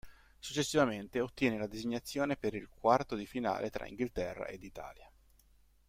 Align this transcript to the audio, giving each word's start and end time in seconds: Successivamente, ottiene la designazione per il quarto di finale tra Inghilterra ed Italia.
Successivamente, 0.39 1.19
ottiene 1.19 1.59
la 1.59 1.67
designazione 1.67 2.35
per 2.35 2.55
il 2.55 2.67
quarto 2.73 3.15
di 3.15 3.27
finale 3.27 3.69
tra 3.69 3.85
Inghilterra 3.85 4.47
ed 4.47 4.63
Italia. 4.63 5.07